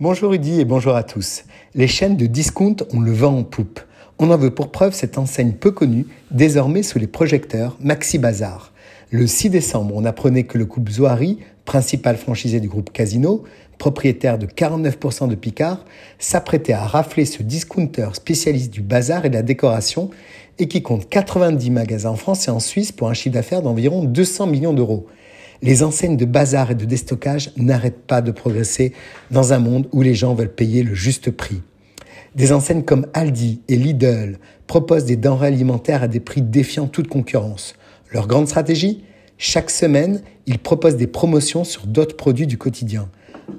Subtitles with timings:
[0.00, 1.44] Bonjour Rudy et bonjour à tous.
[1.76, 3.78] Les chaînes de discount ont le vent en poupe.
[4.18, 8.72] On en veut pour preuve cette enseigne peu connue, désormais sous les projecteurs Maxi Bazar.
[9.12, 13.44] Le 6 décembre, on apprenait que le couple Zoari, principal franchisé du groupe Casino,
[13.78, 15.84] propriétaire de 49% de Picard,
[16.18, 20.10] s'apprêtait à rafler ce discounter spécialiste du bazar et de la décoration
[20.58, 24.02] et qui compte 90 magasins en France et en Suisse pour un chiffre d'affaires d'environ
[24.02, 25.06] 200 millions d'euros.
[25.64, 28.92] Les enseignes de bazar et de déstockage n'arrêtent pas de progresser
[29.30, 31.62] dans un monde où les gens veulent payer le juste prix.
[32.34, 37.08] Des enseignes comme Aldi et Lidl proposent des denrées alimentaires à des prix défiant toute
[37.08, 37.76] concurrence.
[38.12, 39.04] Leur grande stratégie?
[39.38, 43.08] Chaque semaine, ils proposent des promotions sur d'autres produits du quotidien.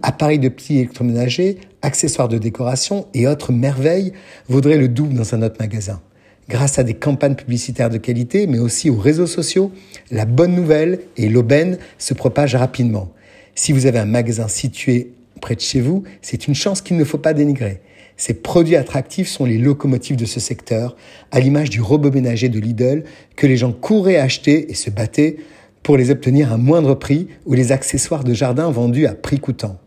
[0.03, 4.13] Appareils de petits électroménagers, accessoires de décoration et autres merveilles
[4.47, 5.99] vaudraient le double dans un autre magasin
[6.49, 9.71] grâce à des campagnes publicitaires de qualité, mais aussi aux réseaux sociaux,
[10.11, 13.11] la bonne nouvelle et l'aubaine se propagent rapidement.
[13.55, 17.03] Si vous avez un magasin situé près de chez vous, c'est une chance qu'il ne
[17.03, 17.81] faut pas dénigrer.
[18.17, 20.95] Ces produits attractifs sont les locomotives de ce secteur,
[21.31, 23.03] à l'image du robot ménager de Lidl
[23.35, 25.37] que les gens couraient acheter et se battaient
[25.83, 29.77] pour les obtenir à moindre prix ou les accessoires de jardin vendus à prix coûtant.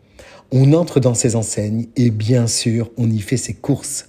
[0.53, 4.09] On entre dans ces enseignes et bien sûr, on y fait ses courses.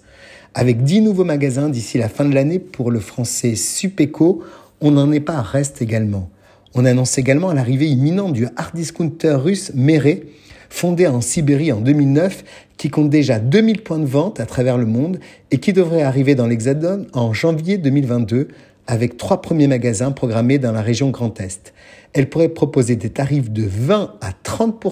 [0.55, 4.43] Avec 10 nouveaux magasins d'ici la fin de l'année pour le français Supeco,
[4.81, 6.29] on n'en est pas à reste également.
[6.73, 10.17] On annonce également l'arrivée imminente du hard discounter russe Mere,
[10.69, 12.43] fondé en Sibérie en 2009,
[12.77, 15.19] qui compte déjà 2000 points de vente à travers le monde
[15.51, 18.47] et qui devrait arriver dans l'Hexagone en janvier 2022
[18.87, 21.73] avec trois premiers magasins programmés dans la région Grand Est.
[22.13, 24.83] Elle pourrait proposer des tarifs de 20 à 30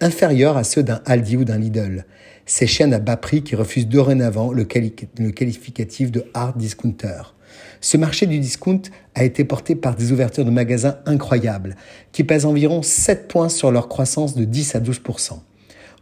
[0.00, 2.04] inférieurs à ceux d'un Aldi ou d'un Lidl.
[2.46, 7.34] Ces chaînes à bas prix qui refusent dorénavant le, qualificatif de hard discounter.
[7.80, 8.82] Ce marché du discount
[9.14, 11.76] a été porté par des ouvertures de magasins incroyables,
[12.12, 15.38] qui pèsent environ 7 points sur leur croissance de 10 à 12%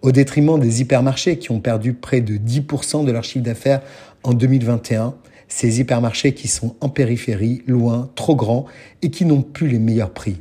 [0.02, 3.82] au détriment des hypermarchés qui ont perdu près de 10% de leur chiffre d'affaires
[4.22, 5.14] en 2021,
[5.48, 8.66] ces hypermarchés qui sont en périphérie, loin, trop grands
[9.02, 10.36] et qui n'ont plus les meilleurs prix.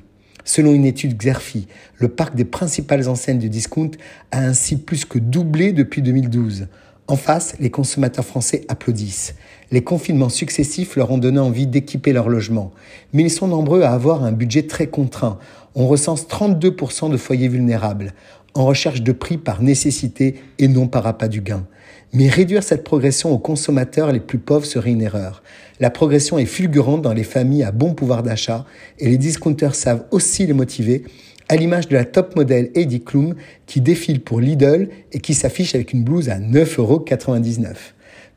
[0.47, 3.91] Selon une étude Xerfi, le parc des principales enseignes de discount
[4.31, 6.67] a ainsi plus que doublé depuis 2012.
[7.09, 9.35] En face, les consommateurs français applaudissent.
[9.71, 12.71] Les confinements successifs leur ont donné envie d'équiper leur logement.
[13.11, 15.37] Mais ils sont nombreux à avoir un budget très contraint.
[15.79, 18.13] On recense 32% de foyers vulnérables,
[18.55, 21.67] en recherche de prix par nécessité et non par appât du gain.
[22.13, 25.43] Mais réduire cette progression aux consommateurs les plus pauvres serait une erreur.
[25.79, 28.65] La progression est fulgurante dans les familles à bon pouvoir d'achat
[28.97, 31.03] et les discounters savent aussi les motiver,
[31.47, 33.35] à l'image de la top modèle Heidi Klum
[33.67, 37.05] qui défile pour Lidl et qui s'affiche avec une blouse à 9,99 euros.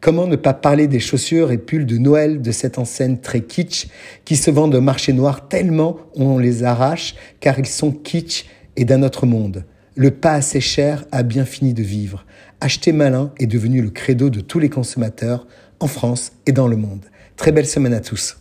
[0.00, 3.88] Comment ne pas parler des chaussures et pulls de Noël de cette enseigne très kitsch
[4.25, 8.47] qui se vendent au marché noir tellement on les arrache car ils sont kitsch
[8.77, 9.66] et d'un autre monde.
[9.97, 12.25] Le pas assez cher a bien fini de vivre.
[12.62, 15.47] Acheter malin est devenu le credo de tous les consommateurs
[15.81, 17.05] en France et dans le monde.
[17.37, 18.39] Très belle semaine à tous.